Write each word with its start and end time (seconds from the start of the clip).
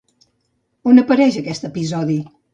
On 0.93 1.03
apareix 1.03 1.39
aquest 1.43 1.69
episodi? 1.71 2.19